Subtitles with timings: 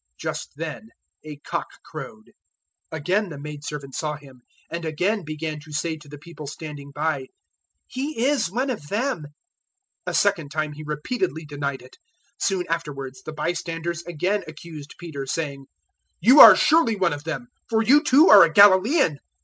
[0.17, 0.89] Just then
[1.23, 2.31] a cock crowed.
[2.91, 6.89] 014:069 Again the maidservant saw him, and again began to say to the people standing
[6.89, 7.27] by,
[7.85, 9.25] "He is one of them." 014:070
[10.07, 11.97] A second time he repeatedly denied it.
[12.39, 15.67] Soon afterwards the bystanders again accused Peter, saying,
[16.19, 19.19] "You are surely one of them, for you too are a Galilaean."